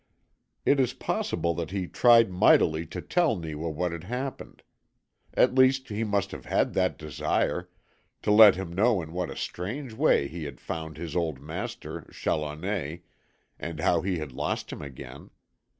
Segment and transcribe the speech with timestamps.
[0.65, 4.63] It is possible that he tried mightily to tell Neewa what had happened.
[5.35, 7.69] At least he must have had that desire
[8.23, 12.09] to let him know in what a strange way he had found his old master,
[12.11, 12.97] Challoner,
[13.59, 15.29] and how he had lost him again.